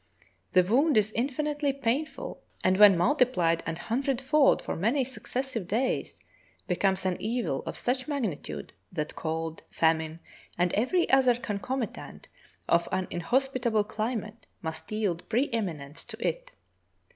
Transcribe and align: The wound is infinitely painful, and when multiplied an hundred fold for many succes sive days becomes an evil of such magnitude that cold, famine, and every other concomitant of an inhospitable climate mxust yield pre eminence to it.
The 0.53 0.63
wound 0.63 0.97
is 0.97 1.11
infinitely 1.11 1.71
painful, 1.73 2.41
and 2.63 2.75
when 2.77 2.97
multiplied 2.97 3.61
an 3.67 3.75
hundred 3.75 4.19
fold 4.19 4.59
for 4.59 4.75
many 4.75 5.03
succes 5.03 5.51
sive 5.51 5.67
days 5.67 6.19
becomes 6.65 7.05
an 7.05 7.21
evil 7.21 7.61
of 7.67 7.77
such 7.77 8.07
magnitude 8.07 8.73
that 8.91 9.15
cold, 9.15 9.61
famine, 9.69 10.19
and 10.57 10.73
every 10.73 11.07
other 11.11 11.35
concomitant 11.35 12.29
of 12.67 12.89
an 12.91 13.09
inhospitable 13.11 13.83
climate 13.83 14.47
mxust 14.63 14.89
yield 14.89 15.29
pre 15.29 15.51
eminence 15.51 16.03
to 16.05 16.27
it. 16.27 16.53